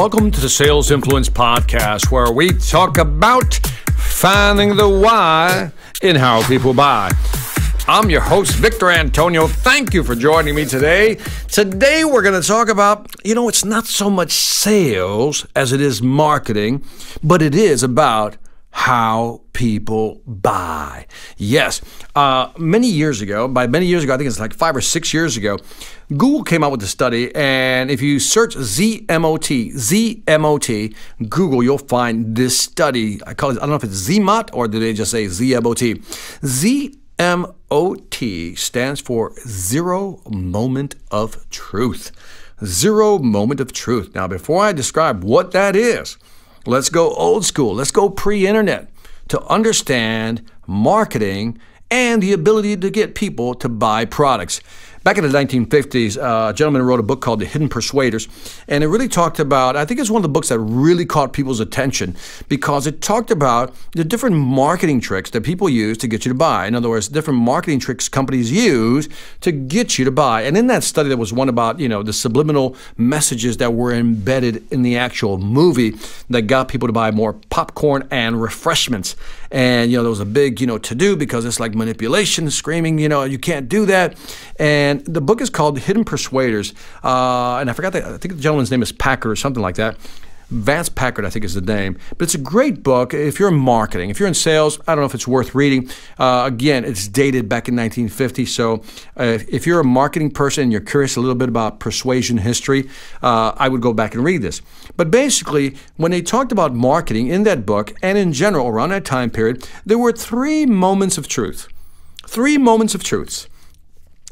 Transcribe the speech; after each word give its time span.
Welcome 0.00 0.30
to 0.30 0.40
the 0.40 0.48
Sales 0.48 0.90
Influence 0.90 1.28
Podcast, 1.28 2.10
where 2.10 2.32
we 2.32 2.48
talk 2.52 2.96
about 2.96 3.56
finding 3.98 4.74
the 4.74 4.88
why 4.88 5.72
in 6.02 6.16
how 6.16 6.42
people 6.48 6.72
buy. 6.72 7.10
I'm 7.86 8.08
your 8.08 8.22
host, 8.22 8.54
Victor 8.54 8.90
Antonio. 8.90 9.46
Thank 9.46 9.92
you 9.92 10.02
for 10.02 10.14
joining 10.14 10.54
me 10.54 10.64
today. 10.64 11.16
Today, 11.48 12.06
we're 12.06 12.22
going 12.22 12.40
to 12.40 12.48
talk 12.48 12.70
about, 12.70 13.14
you 13.26 13.34
know, 13.34 13.46
it's 13.50 13.62
not 13.62 13.84
so 13.84 14.08
much 14.08 14.32
sales 14.32 15.46
as 15.54 15.70
it 15.70 15.82
is 15.82 16.00
marketing, 16.00 16.82
but 17.22 17.42
it 17.42 17.54
is 17.54 17.82
about 17.82 18.38
how 18.70 19.42
people 19.52 20.20
buy. 20.26 21.06
Yes, 21.36 21.80
uh, 22.14 22.50
many 22.56 22.88
years 22.88 23.20
ago, 23.20 23.48
by 23.48 23.66
many 23.66 23.86
years 23.86 24.04
ago, 24.04 24.14
I 24.14 24.16
think 24.16 24.28
it's 24.28 24.40
like 24.40 24.54
five 24.54 24.76
or 24.76 24.80
six 24.80 25.12
years 25.12 25.36
ago, 25.36 25.58
Google 26.16 26.44
came 26.44 26.64
out 26.64 26.70
with 26.70 26.82
a 26.82 26.86
study, 26.86 27.34
and 27.34 27.90
if 27.90 28.00
you 28.00 28.18
search 28.18 28.54
ZMOT, 28.54 29.74
ZMOT, 29.74 30.94
Google, 31.28 31.62
you'll 31.62 31.78
find 31.78 32.34
this 32.36 32.58
study. 32.58 33.20
I 33.26 33.34
call 33.34 33.50
it, 33.50 33.58
I 33.58 33.60
don't 33.60 33.70
know 33.70 33.76
if 33.76 33.84
it's 33.84 34.08
ZMOT 34.08 34.50
or 34.52 34.66
do 34.68 34.80
they 34.80 34.92
just 34.92 35.10
say 35.10 35.26
ZMOT? 35.26 35.98
ZMOT 37.18 38.58
stands 38.58 39.00
for 39.00 39.32
Zero 39.46 40.20
Moment 40.28 40.94
of 41.10 41.48
Truth. 41.50 42.12
Zero 42.64 43.18
Moment 43.18 43.60
of 43.60 43.72
Truth. 43.72 44.14
Now, 44.14 44.26
before 44.28 44.62
I 44.62 44.72
describe 44.72 45.24
what 45.24 45.52
that 45.52 45.76
is, 45.76 46.18
Let's 46.70 46.88
go 46.88 47.12
old 47.14 47.44
school. 47.44 47.74
Let's 47.74 47.90
go 47.90 48.08
pre 48.08 48.46
internet 48.46 48.92
to 49.26 49.42
understand 49.46 50.48
marketing 50.68 51.58
and 51.90 52.22
the 52.22 52.32
ability 52.32 52.76
to 52.76 52.90
get 52.90 53.16
people 53.16 53.54
to 53.54 53.68
buy 53.68 54.04
products. 54.04 54.60
Back 55.02 55.16
in 55.16 55.24
the 55.24 55.30
1950s, 55.30 56.18
uh, 56.18 56.50
a 56.50 56.52
gentleman 56.52 56.82
wrote 56.82 57.00
a 57.00 57.02
book 57.02 57.22
called 57.22 57.40
The 57.40 57.46
Hidden 57.46 57.70
Persuaders, 57.70 58.28
and 58.68 58.84
it 58.84 58.88
really 58.88 59.08
talked 59.08 59.40
about, 59.40 59.74
I 59.74 59.86
think 59.86 59.98
it's 59.98 60.10
one 60.10 60.18
of 60.18 60.22
the 60.22 60.28
books 60.28 60.50
that 60.50 60.58
really 60.58 61.06
caught 61.06 61.32
people's 61.32 61.58
attention 61.58 62.14
because 62.50 62.86
it 62.86 63.00
talked 63.00 63.30
about 63.30 63.74
the 63.92 64.04
different 64.04 64.36
marketing 64.36 65.00
tricks 65.00 65.30
that 65.30 65.40
people 65.42 65.70
use 65.70 65.96
to 65.98 66.06
get 66.06 66.26
you 66.26 66.32
to 66.32 66.36
buy. 66.36 66.66
In 66.66 66.74
other 66.74 66.90
words, 66.90 67.08
different 67.08 67.40
marketing 67.40 67.80
tricks 67.80 68.10
companies 68.10 68.52
use 68.52 69.08
to 69.40 69.52
get 69.52 69.98
you 69.98 70.04
to 70.04 70.10
buy. 70.10 70.42
And 70.42 70.54
in 70.54 70.66
that 70.66 70.84
study, 70.84 71.08
there 71.08 71.16
was 71.16 71.32
one 71.32 71.48
about, 71.48 71.80
you 71.80 71.88
know, 71.88 72.02
the 72.02 72.12
subliminal 72.12 72.76
messages 72.98 73.56
that 73.56 73.72
were 73.72 73.94
embedded 73.94 74.70
in 74.70 74.82
the 74.82 74.98
actual 74.98 75.38
movie 75.38 75.94
that 76.28 76.42
got 76.42 76.68
people 76.68 76.88
to 76.88 76.92
buy 76.92 77.10
more 77.10 77.32
popcorn 77.48 78.06
and 78.10 78.42
refreshments. 78.42 79.16
And, 79.50 79.90
you 79.90 79.96
know, 79.96 80.02
there 80.02 80.10
was 80.10 80.20
a 80.20 80.26
big, 80.26 80.60
you 80.60 80.66
know, 80.66 80.78
to 80.78 80.94
do 80.94 81.16
because 81.16 81.46
it's 81.46 81.58
like 81.58 81.74
manipulation, 81.74 82.50
screaming, 82.50 82.98
you 82.98 83.08
know, 83.08 83.24
you 83.24 83.38
can't 83.38 83.68
do 83.68 83.86
that. 83.86 84.16
And 84.58 84.89
and 84.90 85.04
the 85.06 85.20
book 85.20 85.40
is 85.40 85.50
called 85.50 85.78
Hidden 85.78 86.04
Persuaders. 86.04 86.74
Uh, 87.04 87.58
and 87.58 87.70
I 87.70 87.72
forgot 87.72 87.92
that, 87.92 88.04
I 88.04 88.18
think 88.18 88.34
the 88.34 88.40
gentleman's 88.40 88.70
name 88.70 88.82
is 88.82 88.92
Packard 88.92 89.30
or 89.30 89.36
something 89.36 89.62
like 89.62 89.76
that. 89.76 89.96
Vance 90.50 90.88
Packard, 90.88 91.24
I 91.24 91.30
think 91.30 91.44
is 91.44 91.54
the 91.54 91.60
name. 91.60 91.96
But 92.18 92.24
it's 92.24 92.34
a 92.34 92.38
great 92.38 92.82
book 92.82 93.14
if 93.14 93.38
you're 93.38 93.50
in 93.50 93.54
marketing. 93.54 94.10
If 94.10 94.18
you're 94.18 94.26
in 94.26 94.34
sales, 94.34 94.80
I 94.80 94.94
don't 94.96 95.02
know 95.02 95.06
if 95.06 95.14
it's 95.14 95.28
worth 95.28 95.54
reading. 95.54 95.88
Uh, 96.18 96.42
again, 96.44 96.84
it's 96.84 97.06
dated 97.06 97.48
back 97.48 97.68
in 97.68 97.76
1950. 97.76 98.46
So 98.46 98.82
uh, 99.16 99.38
if 99.48 99.64
you're 99.64 99.78
a 99.78 99.84
marketing 99.84 100.32
person 100.32 100.64
and 100.64 100.72
you're 100.72 100.80
curious 100.80 101.14
a 101.14 101.20
little 101.20 101.36
bit 101.36 101.48
about 101.48 101.78
persuasion 101.78 102.38
history, 102.38 102.88
uh, 103.22 103.52
I 103.56 103.68
would 103.68 103.80
go 103.80 103.92
back 103.92 104.16
and 104.16 104.24
read 104.24 104.42
this. 104.42 104.60
But 104.96 105.12
basically, 105.12 105.76
when 105.96 106.10
they 106.10 106.20
talked 106.20 106.50
about 106.50 106.74
marketing 106.74 107.28
in 107.28 107.44
that 107.44 107.64
book 107.64 107.92
and 108.02 108.18
in 108.18 108.32
general 108.32 108.66
around 108.66 108.88
that 108.88 109.04
time 109.04 109.30
period, 109.30 109.68
there 109.86 109.98
were 109.98 110.10
three 110.10 110.66
moments 110.66 111.16
of 111.16 111.28
truth. 111.28 111.68
Three 112.26 112.58
moments 112.58 112.96
of 112.96 113.04
truths. 113.04 113.46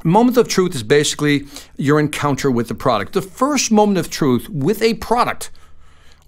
Moment 0.05 0.37
of 0.37 0.47
truth 0.47 0.77
is 0.77 0.85
basically 0.85 1.47
your 1.77 1.99
encounter 1.99 2.51
with 2.51 2.69
the 2.69 2.75
product. 2.75 3.15
The 3.15 3.23
first 3.23 3.73
moment 3.73 3.99
of 3.99 4.09
truth 4.09 4.49
with 4.49 4.81
a 4.81 4.95
product 4.95 5.51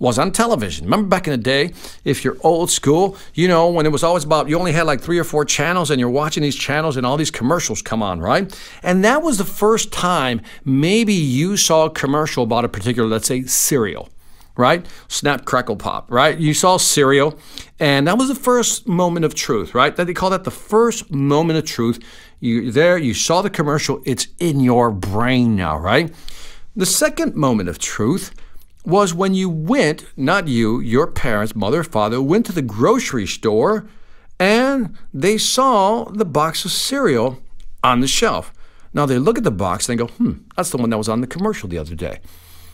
was 0.00 0.18
on 0.18 0.32
television. 0.32 0.86
Remember 0.86 1.06
back 1.06 1.28
in 1.28 1.30
the 1.30 1.36
day, 1.36 1.72
if 2.04 2.24
you're 2.24 2.36
old 2.40 2.70
school, 2.70 3.16
you 3.34 3.46
know, 3.46 3.68
when 3.70 3.86
it 3.86 3.92
was 3.92 4.02
always 4.02 4.24
about 4.24 4.48
you 4.48 4.58
only 4.58 4.72
had 4.72 4.86
like 4.86 5.00
three 5.00 5.18
or 5.18 5.24
four 5.24 5.44
channels 5.44 5.90
and 5.90 6.00
you're 6.00 6.10
watching 6.10 6.42
these 6.42 6.56
channels 6.56 6.96
and 6.96 7.06
all 7.06 7.16
these 7.16 7.30
commercials 7.30 7.80
come 7.80 8.02
on, 8.02 8.18
right? 8.18 8.52
And 8.82 9.04
that 9.04 9.22
was 9.22 9.38
the 9.38 9.44
first 9.44 9.92
time 9.92 10.40
maybe 10.64 11.12
you 11.12 11.56
saw 11.56 11.84
a 11.84 11.90
commercial 11.90 12.42
about 12.42 12.64
a 12.64 12.68
particular, 12.68 13.08
let's 13.08 13.28
say, 13.28 13.44
cereal 13.44 14.08
right? 14.60 14.86
Snap, 15.08 15.44
crackle, 15.44 15.76
pop, 15.76 16.10
right? 16.10 16.38
You 16.38 16.54
saw 16.54 16.76
cereal, 16.76 17.38
and 17.80 18.06
that 18.06 18.18
was 18.18 18.28
the 18.28 18.34
first 18.34 18.86
moment 18.86 19.24
of 19.24 19.34
truth, 19.34 19.74
right? 19.74 19.96
That 19.96 20.06
they 20.06 20.14
call 20.14 20.30
that 20.30 20.44
the 20.44 20.50
first 20.50 21.10
moment 21.10 21.58
of 21.58 21.64
truth. 21.64 21.98
You 22.38 22.70
there, 22.70 22.96
you 22.96 23.12
saw 23.12 23.42
the 23.42 23.50
commercial, 23.50 24.00
it's 24.06 24.28
in 24.38 24.60
your 24.60 24.90
brain 24.90 25.56
now, 25.56 25.76
right? 25.76 26.12
The 26.76 26.86
second 26.86 27.34
moment 27.34 27.68
of 27.68 27.78
truth 27.78 28.32
was 28.84 29.12
when 29.12 29.34
you 29.34 29.50
went, 29.50 30.06
not 30.16 30.48
you, 30.48 30.80
your 30.80 31.06
parents, 31.06 31.54
mother, 31.54 31.82
father, 31.82 32.22
went 32.22 32.46
to 32.46 32.52
the 32.52 32.62
grocery 32.62 33.26
store 33.26 33.86
and 34.38 34.96
they 35.12 35.36
saw 35.36 36.04
the 36.04 36.24
box 36.24 36.64
of 36.64 36.70
cereal 36.70 37.42
on 37.84 38.00
the 38.00 38.08
shelf. 38.08 38.54
Now 38.94 39.04
they 39.04 39.18
look 39.18 39.36
at 39.36 39.44
the 39.44 39.50
box 39.50 39.88
and 39.88 39.98
they 39.98 40.02
go, 40.02 40.10
hmm, 40.10 40.32
that's 40.56 40.70
the 40.70 40.78
one 40.78 40.88
that 40.90 40.98
was 40.98 41.08
on 41.08 41.20
the 41.20 41.26
commercial 41.26 41.68
the 41.68 41.78
other 41.78 41.94
day 41.94 42.20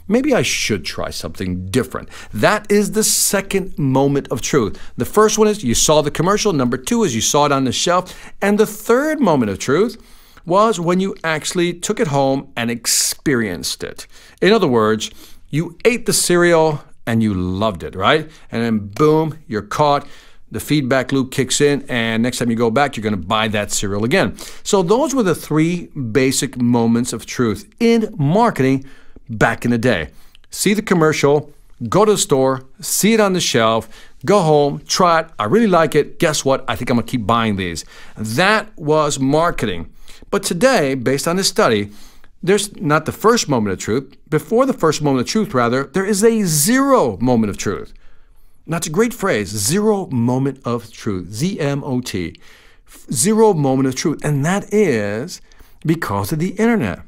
maybe 0.08 0.34
I 0.34 0.42
should 0.42 0.84
try 0.84 1.10
something 1.10 1.66
different. 1.66 2.08
That 2.32 2.70
is 2.70 2.92
the 2.92 3.04
second 3.04 3.78
moment 3.78 4.28
of 4.28 4.40
truth. 4.40 4.80
The 4.96 5.04
first 5.04 5.38
one 5.38 5.48
is 5.48 5.64
you 5.64 5.74
saw 5.74 6.02
the 6.02 6.10
commercial. 6.10 6.52
Number 6.52 6.76
two 6.76 7.04
is 7.04 7.14
you 7.14 7.20
saw 7.20 7.46
it 7.46 7.52
on 7.52 7.64
the 7.64 7.72
shelf. 7.72 8.14
And 8.40 8.58
the 8.58 8.66
third 8.66 9.20
moment 9.20 9.50
of 9.50 9.58
truth 9.58 10.00
was 10.44 10.78
when 10.78 11.00
you 11.00 11.14
actually 11.24 11.74
took 11.74 12.00
it 12.00 12.06
home 12.08 12.52
and 12.56 12.70
experienced 12.70 13.82
it. 13.82 14.06
In 14.40 14.52
other 14.52 14.68
words, 14.68 15.10
you 15.50 15.76
ate 15.84 16.06
the 16.06 16.12
cereal 16.12 16.82
and 17.06 17.22
you 17.22 17.34
loved 17.34 17.82
it, 17.82 17.94
right? 17.94 18.30
And 18.50 18.62
then 18.62 18.78
boom, 18.88 19.38
you're 19.46 19.62
caught. 19.62 20.06
The 20.52 20.60
feedback 20.60 21.10
loop 21.10 21.32
kicks 21.32 21.60
in, 21.60 21.84
and 21.88 22.22
next 22.22 22.38
time 22.38 22.50
you 22.50 22.56
go 22.56 22.70
back, 22.70 22.96
you're 22.96 23.02
going 23.02 23.20
to 23.20 23.28
buy 23.28 23.48
that 23.48 23.72
cereal 23.72 24.04
again. 24.04 24.36
So, 24.62 24.80
those 24.80 25.12
were 25.12 25.24
the 25.24 25.34
three 25.34 25.86
basic 25.88 26.56
moments 26.56 27.12
of 27.12 27.26
truth 27.26 27.68
in 27.80 28.14
marketing 28.16 28.84
back 29.28 29.64
in 29.64 29.70
the 29.70 29.78
day. 29.78 30.10
See 30.50 30.74
the 30.74 30.82
commercial, 30.82 31.52
go 31.88 32.04
to 32.04 32.12
the 32.12 32.18
store, 32.18 32.64
see 32.80 33.12
it 33.12 33.20
on 33.20 33.32
the 33.32 33.40
shelf, 33.40 33.88
go 34.24 34.40
home, 34.40 34.82
try 34.86 35.20
it. 35.20 35.28
I 35.38 35.44
really 35.44 35.66
like 35.66 35.94
it. 35.94 36.18
Guess 36.18 36.44
what? 36.44 36.64
I 36.68 36.76
think 36.76 36.90
I'm 36.90 36.96
going 36.96 37.06
to 37.06 37.10
keep 37.10 37.26
buying 37.26 37.56
these. 37.56 37.84
That 38.16 38.76
was 38.76 39.18
marketing. 39.18 39.92
But 40.30 40.42
today, 40.42 40.94
based 40.94 41.28
on 41.28 41.36
this 41.36 41.48
study, 41.48 41.90
there's 42.42 42.74
not 42.76 43.06
the 43.06 43.12
first 43.12 43.48
moment 43.48 43.72
of 43.72 43.78
truth. 43.78 44.16
Before 44.28 44.66
the 44.66 44.72
first 44.72 45.02
moment 45.02 45.26
of 45.26 45.30
truth, 45.30 45.54
rather, 45.54 45.84
there 45.84 46.04
is 46.04 46.22
a 46.22 46.42
zero 46.42 47.16
moment 47.18 47.50
of 47.50 47.56
truth. 47.56 47.92
That's 48.66 48.86
a 48.86 48.90
great 48.90 49.14
phrase 49.14 49.48
zero 49.48 50.06
moment 50.06 50.60
of 50.64 50.90
truth. 50.92 51.32
Z 51.32 51.60
M 51.60 51.84
O 51.84 52.00
T. 52.00 52.38
Zero 53.12 53.52
moment 53.52 53.88
of 53.88 53.94
truth. 53.94 54.24
And 54.24 54.44
that 54.44 54.72
is 54.72 55.40
because 55.84 56.32
of 56.32 56.40
the 56.40 56.50
internet. 56.50 57.00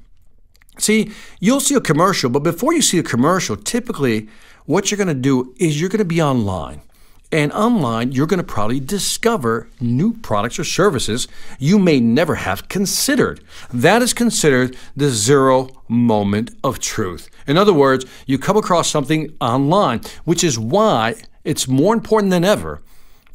See, 0.79 1.13
you'll 1.41 1.61
see 1.61 1.75
a 1.75 1.81
commercial, 1.81 2.31
but 2.31 2.43
before 2.43 2.73
you 2.73 2.83
see 2.83 2.99
a 2.99 3.03
commercial, 3.03 3.57
typically 3.57 4.29
what 4.67 4.91
you're 4.91 4.99
going 4.99 5.09
to 5.09 5.15
do 5.15 5.55
is 5.59 5.81
you're 5.81 5.91
going 5.91 5.99
to 5.99 6.05
be 6.05 6.23
online. 6.23 6.83
And 7.31 7.53
online, 7.53 8.13
you're 8.13 8.27
going 8.27 8.39
to 8.39 8.45
probably 8.45 8.81
discover 8.81 9.69
new 9.81 10.15
products 10.15 10.59
or 10.59 10.65
services 10.65 11.29
you 11.59 11.79
may 11.79 12.01
never 12.01 12.37
have 12.37 12.69
considered. 12.69 13.45
That 13.71 14.01
is 14.01 14.15
considered 14.15 14.77
the 14.97 15.11
zero 15.11 15.69
moment 15.89 16.53
of 16.65 16.79
truth. 16.79 17.29
In 17.47 17.59
other 17.59 17.75
words, 17.75 18.07
you 18.27 18.39
come 18.39 18.57
across 18.57 18.89
something 18.89 19.35
online, 19.43 20.01
which 20.25 20.43
is 20.43 20.59
why 20.59 21.17
it's 21.45 21.69
more 21.69 21.93
important 21.93 22.31
than 22.31 22.45
ever 22.45 22.81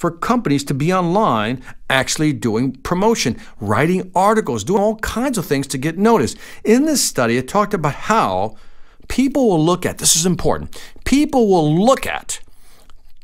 for 0.04 0.12
companies 0.12 0.66
to 0.66 0.74
be 0.74 0.92
online 0.92 1.64
actually 1.90 2.34
doing 2.34 2.74
promotion, 2.74 3.40
writing 3.62 4.12
articles, 4.14 4.66
doing 4.66 4.82
all 4.82 4.98
kinds 4.98 5.38
of 5.38 5.46
things 5.46 5.66
to 5.66 5.78
get 5.78 5.98
noticed. 5.98 6.38
In 6.66 6.84
this 6.84 7.02
study, 7.02 7.38
it 7.38 7.48
talked 7.48 7.74
about 7.74 7.96
how 8.12 8.58
people 9.08 9.48
will 9.48 9.64
look 9.64 9.86
at 9.86 10.00
this 10.00 10.18
is 10.18 10.26
important 10.26 10.78
people 11.06 11.48
will 11.48 11.74
look 11.74 12.06
at 12.06 12.42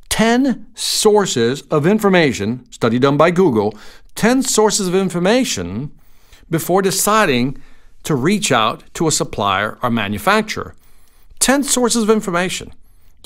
10 0.08 0.68
sources 0.74 1.64
of 1.64 1.86
information, 1.86 2.66
study 2.72 2.98
done 2.98 3.18
by 3.18 3.30
Google, 3.30 3.78
10 4.16 4.42
sources 4.44 4.88
of 4.88 4.96
information 4.96 5.92
before 6.50 6.82
deciding 6.82 7.62
to 8.04 8.16
reach 8.16 8.54
out 8.54 8.86
to 8.94 9.06
a 9.06 9.12
supplier 9.12 9.78
or 9.84 9.90
manufacturer. 9.90 10.76
10 11.40 11.64
sources 11.64 12.04
of 12.04 12.10
information. 12.10 12.72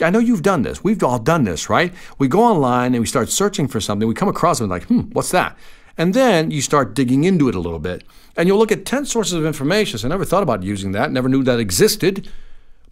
I 0.02 0.10
know 0.10 0.20
you've 0.20 0.42
done 0.42 0.64
this. 0.64 0.84
We've 0.84 1.04
all 1.04 1.20
done 1.20 1.44
this, 1.44 1.70
right? 1.70 1.94
We 2.18 2.28
go 2.28 2.42
online 2.44 2.94
and 2.94 3.02
we 3.02 3.08
start 3.08 3.30
searching 3.30 3.68
for 3.68 3.80
something. 3.80 4.08
We 4.08 4.16
come 4.16 4.28
across 4.28 4.58
something 4.58 4.72
like, 4.72 4.86
hmm, 4.86 5.12
what's 5.12 5.32
that? 5.32 5.56
And 5.98 6.14
then 6.14 6.50
you 6.50 6.62
start 6.62 6.96
digging 6.96 7.24
into 7.24 7.48
it 7.48 7.56
a 7.56 7.60
little 7.60 7.80
bit. 7.80 8.04
And 8.36 8.48
you'll 8.48 8.58
look 8.58 8.72
at 8.72 8.86
10 8.86 9.06
sources 9.06 9.34
of 9.34 9.46
information. 9.46 10.00
So 10.00 10.08
I 10.08 10.10
never 10.10 10.26
thought 10.26 10.42
about 10.42 10.64
using 10.64 10.94
that, 10.94 11.12
never 11.12 11.30
knew 11.30 11.44
that 11.44 11.60
existed. 11.60 12.28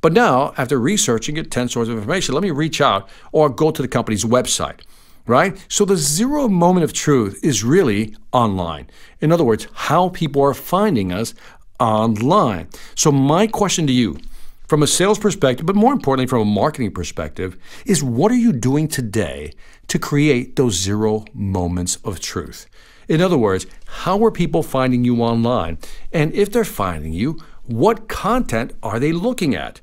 But 0.01 0.13
now, 0.13 0.53
after 0.57 0.79
researching 0.79 1.37
it, 1.37 1.49
10 1.49 1.69
sources 1.69 1.91
of 1.91 1.97
information, 1.97 2.35
let 2.35 2.43
me 2.43 2.51
reach 2.51 2.81
out 2.81 3.09
or 3.31 3.49
go 3.49 3.71
to 3.71 3.81
the 3.81 3.87
company's 3.87 4.25
website, 4.25 4.81
right? 5.25 5.63
So 5.69 5.85
the 5.85 5.97
zero 5.97 6.47
moment 6.47 6.83
of 6.83 6.93
truth 6.93 7.39
is 7.43 7.63
really 7.63 8.15
online. 8.31 8.89
In 9.19 9.31
other 9.31 9.43
words, 9.43 9.67
how 9.73 10.09
people 10.09 10.41
are 10.43 10.53
finding 10.53 11.11
us 11.11 11.33
online. 11.79 12.67
So 12.95 13.11
my 13.11 13.47
question 13.47 13.87
to 13.87 13.93
you 13.93 14.19
from 14.67 14.83
a 14.83 14.87
sales 14.87 15.19
perspective, 15.19 15.65
but 15.65 15.75
more 15.75 15.93
importantly, 15.93 16.27
from 16.27 16.41
a 16.41 16.45
marketing 16.45 16.91
perspective, 16.91 17.57
is 17.85 18.03
what 18.03 18.31
are 18.31 18.35
you 18.35 18.53
doing 18.53 18.87
today 18.87 19.53
to 19.87 19.99
create 19.99 20.55
those 20.55 20.75
zero 20.75 21.25
moments 21.33 21.97
of 21.97 22.19
truth? 22.19 22.67
In 23.07 23.21
other 23.21 23.37
words, 23.37 23.65
how 23.87 24.23
are 24.23 24.31
people 24.31 24.63
finding 24.63 25.03
you 25.03 25.21
online? 25.21 25.77
And 26.13 26.33
if 26.33 26.51
they're 26.51 26.63
finding 26.63 27.11
you, 27.11 27.37
what 27.63 28.07
content 28.07 28.73
are 28.81 28.99
they 28.99 29.11
looking 29.11 29.55
at? 29.55 29.81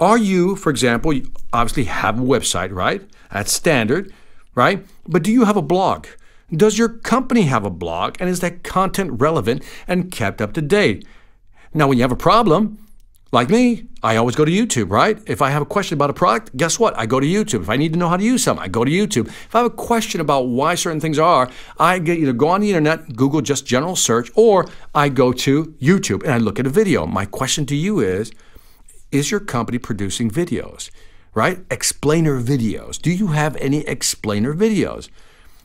Are 0.00 0.18
you, 0.18 0.56
for 0.56 0.70
example, 0.70 1.12
you 1.12 1.32
obviously 1.52 1.84
have 1.84 2.18
a 2.18 2.22
website, 2.22 2.72
right? 2.72 3.02
That's 3.32 3.52
standard, 3.52 4.12
right? 4.54 4.84
But 5.06 5.22
do 5.22 5.32
you 5.32 5.44
have 5.44 5.56
a 5.56 5.62
blog? 5.62 6.06
Does 6.50 6.78
your 6.78 6.88
company 6.88 7.42
have 7.42 7.64
a 7.64 7.70
blog? 7.70 8.16
And 8.20 8.28
is 8.28 8.40
that 8.40 8.62
content 8.62 9.20
relevant 9.20 9.62
and 9.88 10.12
kept 10.12 10.40
up 10.40 10.52
to 10.54 10.62
date? 10.62 11.06
Now, 11.72 11.88
when 11.88 11.98
you 11.98 12.02
have 12.02 12.12
a 12.12 12.16
problem, 12.16 12.78
like 13.32 13.50
me, 13.50 13.88
I 14.02 14.16
always 14.16 14.36
go 14.36 14.44
to 14.44 14.52
YouTube, 14.52 14.90
right? 14.90 15.18
If 15.26 15.42
I 15.42 15.50
have 15.50 15.60
a 15.60 15.66
question 15.66 15.94
about 15.94 16.10
a 16.10 16.12
product, 16.12 16.56
guess 16.56 16.78
what? 16.78 16.96
I 16.96 17.06
go 17.06 17.18
to 17.18 17.26
YouTube. 17.26 17.62
If 17.62 17.68
I 17.68 17.76
need 17.76 17.92
to 17.92 17.98
know 17.98 18.08
how 18.08 18.16
to 18.16 18.22
use 18.22 18.44
something, 18.44 18.64
I 18.64 18.68
go 18.68 18.84
to 18.84 18.90
YouTube. 18.90 19.26
If 19.26 19.54
I 19.54 19.58
have 19.58 19.66
a 19.66 19.74
question 19.74 20.20
about 20.20 20.42
why 20.42 20.76
certain 20.76 21.00
things 21.00 21.18
are, 21.18 21.50
I 21.78 21.96
either 21.96 22.32
go 22.32 22.48
on 22.48 22.60
the 22.60 22.68
internet, 22.68 23.16
Google 23.16 23.40
just 23.40 23.66
general 23.66 23.96
search, 23.96 24.30
or 24.36 24.66
I 24.94 25.08
go 25.08 25.32
to 25.32 25.66
YouTube 25.80 26.22
and 26.22 26.32
I 26.32 26.38
look 26.38 26.60
at 26.60 26.66
a 26.66 26.70
video. 26.70 27.04
My 27.04 27.24
question 27.26 27.66
to 27.66 27.74
you 27.74 27.98
is 27.98 28.30
Is 29.10 29.32
your 29.32 29.40
company 29.40 29.78
producing 29.78 30.30
videos, 30.30 30.90
right? 31.34 31.64
Explainer 31.68 32.40
videos. 32.40 33.02
Do 33.02 33.10
you 33.10 33.28
have 33.28 33.56
any 33.56 33.80
explainer 33.88 34.54
videos? 34.54 35.08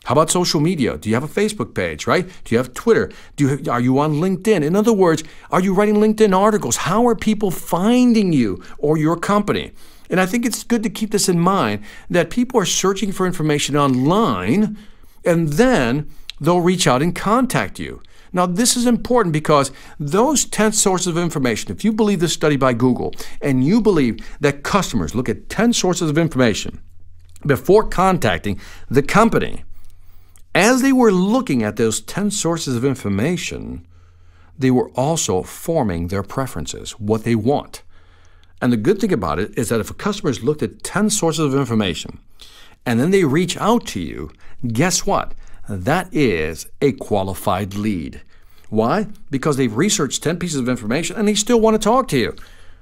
How 0.04 0.14
about 0.14 0.30
social 0.30 0.60
media? 0.60 0.98
Do 0.98 1.08
you 1.08 1.14
have 1.14 1.22
a 1.22 1.28
Facebook 1.28 1.74
page, 1.74 2.06
right? 2.06 2.26
Do 2.26 2.54
you 2.54 2.58
have 2.58 2.74
Twitter? 2.74 3.10
Do 3.36 3.48
you, 3.48 3.70
are 3.70 3.80
you 3.80 3.98
on 4.00 4.14
LinkedIn? 4.14 4.64
In 4.64 4.74
other 4.74 4.92
words, 4.92 5.22
are 5.50 5.60
you 5.60 5.74
writing 5.74 5.96
LinkedIn 5.96 6.36
articles? 6.36 6.76
How 6.76 7.06
are 7.06 7.14
people 7.14 7.50
finding 7.50 8.32
you 8.32 8.62
or 8.78 8.98
your 8.98 9.16
company? 9.16 9.72
And 10.10 10.20
I 10.20 10.26
think 10.26 10.44
it's 10.44 10.64
good 10.64 10.82
to 10.82 10.90
keep 10.90 11.12
this 11.12 11.28
in 11.28 11.38
mind 11.38 11.84
that 12.10 12.30
people 12.30 12.60
are 12.60 12.66
searching 12.66 13.12
for 13.12 13.26
information 13.26 13.76
online 13.76 14.76
and 15.24 15.50
then 15.50 16.10
they'll 16.40 16.60
reach 16.60 16.86
out 16.88 17.00
and 17.00 17.14
contact 17.14 17.78
you. 17.78 18.02
Now, 18.32 18.46
this 18.46 18.76
is 18.76 18.86
important 18.86 19.32
because 19.32 19.70
those 20.00 20.44
10 20.46 20.72
sources 20.72 21.06
of 21.06 21.18
information, 21.18 21.70
if 21.70 21.84
you 21.84 21.92
believe 21.92 22.20
this 22.20 22.32
study 22.32 22.56
by 22.56 22.72
Google 22.72 23.14
and 23.40 23.64
you 23.64 23.80
believe 23.80 24.18
that 24.40 24.64
customers 24.64 25.14
look 25.14 25.28
at 25.28 25.48
10 25.48 25.74
sources 25.74 26.10
of 26.10 26.18
information 26.18 26.80
before 27.46 27.88
contacting 27.88 28.58
the 28.88 29.02
company, 29.02 29.64
as 30.54 30.82
they 30.82 30.92
were 30.92 31.12
looking 31.12 31.62
at 31.62 31.76
those 31.76 32.00
10 32.00 32.30
sources 32.30 32.76
of 32.76 32.84
information, 32.84 33.86
they 34.58 34.70
were 34.70 34.90
also 34.90 35.42
forming 35.42 36.08
their 36.08 36.22
preferences, 36.22 36.92
what 36.92 37.24
they 37.24 37.34
want. 37.34 37.82
And 38.60 38.72
the 38.72 38.76
good 38.76 39.00
thing 39.00 39.12
about 39.12 39.38
it 39.38 39.56
is 39.58 39.70
that 39.70 39.80
if 39.80 39.90
a 39.90 39.94
customer 39.94 40.30
has 40.30 40.42
looked 40.42 40.62
at 40.62 40.82
10 40.82 41.10
sources 41.10 41.44
of 41.44 41.58
information 41.58 42.20
and 42.86 43.00
then 43.00 43.10
they 43.10 43.24
reach 43.24 43.56
out 43.56 43.86
to 43.88 44.00
you, 44.00 44.30
guess 44.66 45.04
what? 45.04 45.32
That 45.68 46.12
is 46.12 46.66
a 46.80 46.92
qualified 46.92 47.74
lead. 47.74 48.22
Why? 48.68 49.08
Because 49.30 49.56
they've 49.56 49.74
researched 49.74 50.22
10 50.22 50.38
pieces 50.38 50.60
of 50.60 50.68
information 50.68 51.16
and 51.16 51.26
they 51.26 51.34
still 51.34 51.60
want 51.60 51.74
to 51.74 51.84
talk 51.84 52.08
to 52.08 52.18
you. 52.18 52.36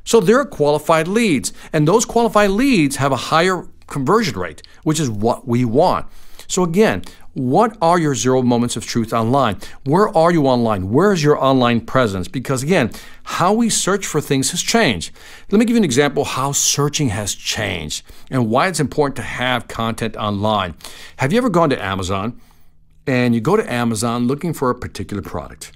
So 0.05 0.21
they're 0.21 0.45
qualified 0.45 1.09
leads. 1.09 1.53
And 1.73 1.87
those 1.87 2.05
qualified 2.05 2.51
leads 2.51 2.97
have 2.97 3.13
a 3.13 3.17
higher 3.17 3.67
conversion 3.87 4.39
rate, 4.39 4.63
which 4.83 5.01
is 5.01 5.11
what 5.11 5.47
we 5.47 5.65
want. 5.65 6.07
So 6.51 6.65
again, 6.65 7.03
what 7.35 7.79
are 7.81 7.97
your 7.97 8.17
zero 8.17 8.43
moments 8.43 8.77
of 8.77 8.85
truth 8.85 9.13
online? 9.13 9.59
Where 9.85 10.09
are 10.17 10.33
you 10.33 10.49
online? 10.49 10.91
Where 10.91 11.13
is 11.13 11.23
your 11.23 11.41
online 11.41 11.81
presence? 11.81 12.27
Because 12.27 12.65
again, 12.65 12.91
how 13.23 13.53
we 13.53 13.71
search 13.71 14.05
for 14.05 14.21
things 14.21 14.51
has 14.51 14.61
changed. 14.61 15.15
Let 15.53 15.61
me 15.61 15.65
give 15.65 15.75
you 15.75 15.81
an 15.81 15.85
example 15.85 16.25
how 16.25 16.51
searching 16.51 17.11
has 17.11 17.37
changed 17.37 18.05
and 18.31 18.51
why 18.51 18.67
it's 18.67 18.81
important 18.81 19.15
to 19.17 19.23
have 19.23 19.69
content 19.69 20.17
online. 20.17 20.75
Have 21.19 21.33
you 21.33 21.39
ever 21.39 21.51
gone 21.51 21.71
to 21.71 21.81
Amazon 21.81 22.41
and 23.07 23.33
you 23.33 23.41
go 23.41 23.55
to 23.55 23.73
Amazon 23.73 24.27
looking 24.27 24.53
for 24.53 24.71
a 24.71 24.75
particular 24.75 25.23
product? 25.23 25.71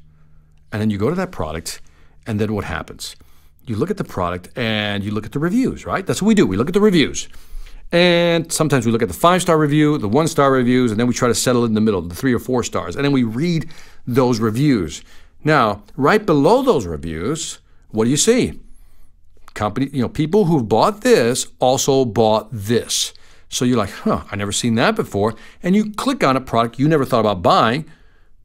And 0.73 0.83
then 0.83 0.91
you 0.91 0.99
go 0.99 1.09
to 1.09 1.15
that 1.15 1.31
product, 1.31 1.81
and 2.27 2.41
then 2.41 2.53
what 2.53 2.65
happens? 2.65 3.15
You 3.65 3.77
look 3.77 3.93
at 3.93 3.97
the 3.97 4.03
product 4.03 4.49
and 4.59 5.05
you 5.05 5.13
look 5.13 5.25
at 5.25 5.31
the 5.31 5.39
reviews, 5.39 5.87
right? 5.87 6.05
That's 6.05 6.21
what 6.21 6.27
we 6.27 6.35
do. 6.35 6.49
We 6.49 6.57
look 6.57 6.67
at 6.67 6.75
the 6.75 6.81
reviews. 6.81 7.29
And 7.95 8.51
sometimes 8.53 8.85
we 8.85 8.91
look 8.91 9.03
at 9.03 9.09
the 9.09 9.15
five 9.15 9.41
star 9.41 9.57
review, 9.57 9.99
the 9.99 10.09
one 10.09 10.27
star 10.27 10.51
reviews, 10.51 10.91
and 10.91 10.99
then 10.99 11.07
we 11.07 11.15
try 11.15 11.29
to 11.29 11.35
settle 11.35 11.65
in 11.65 11.75
the 11.75 11.81
middle, 11.81 12.03
the 12.03 12.15
three 12.17 12.35
or 12.35 12.41
four 12.41 12.65
stars. 12.65 12.97
And 12.97 13.05
then 13.05 13.13
we 13.13 13.23
read 13.23 13.71
those 14.05 14.41
reviews. 14.41 15.05
Now, 15.45 15.85
right 15.95 16.27
below 16.27 16.63
those 16.63 16.87
reviews, 16.87 17.61
what 17.91 18.07
do 18.07 18.11
you 18.11 18.17
see? 18.17 18.59
Company, 19.55 19.91
you 19.93 20.03
know, 20.03 20.09
people 20.09 20.47
who've 20.47 20.69
bought 20.69 21.03
this 21.03 21.47
also 21.61 22.05
bought 22.05 22.49
this. 22.51 23.15
So 23.49 23.65
you're 23.65 23.79
like, 23.79 23.91
huh, 23.91 24.25
I 24.29 24.35
never 24.35 24.51
seen 24.51 24.75
that 24.75 24.97
before. 24.97 25.37
And 25.63 25.77
you 25.77 25.93
click 25.93 26.25
on 26.25 26.37
a 26.37 26.41
product 26.41 26.81
you 26.81 26.89
never 26.89 27.05
thought 27.05 27.21
about 27.21 27.43
buying, 27.43 27.85